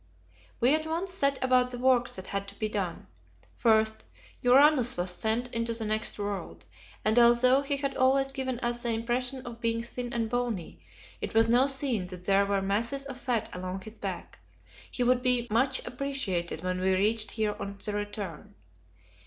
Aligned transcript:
We 0.59 0.73
at 0.73 0.87
once 0.87 1.13
set 1.13 1.37
about 1.43 1.69
the 1.69 1.77
work 1.77 2.09
that 2.09 2.25
had 2.25 2.47
to 2.47 2.55
be 2.55 2.67
done. 2.67 3.05
First, 3.55 4.03
Uranus 4.41 4.97
was 4.97 5.11
sent 5.11 5.49
into 5.53 5.73
the 5.75 5.85
next 5.85 6.17
world, 6.17 6.65
and 7.05 7.19
although 7.19 7.61
he 7.61 7.77
had 7.77 7.95
always 7.95 8.31
given 8.33 8.57
us 8.61 8.81
the 8.81 8.89
impression 8.89 9.45
of 9.45 9.61
being 9.61 9.83
thin 9.83 10.11
and 10.11 10.27
bony, 10.27 10.81
it 11.21 11.35
was 11.35 11.47
now 11.47 11.67
seen 11.67 12.07
that 12.07 12.23
there 12.23 12.47
were 12.47 12.63
masses 12.63 13.05
of 13.05 13.19
fat 13.19 13.47
along 13.53 13.81
his 13.81 13.99
back; 13.99 14.39
he 14.89 15.03
would 15.03 15.21
be 15.21 15.45
much 15.51 15.85
appreciated 15.85 16.63
when 16.63 16.79
we 16.81 16.93
reached 16.95 17.29
here 17.37 17.55
on 17.59 17.77
the 17.85 17.93
return. 17.93 18.55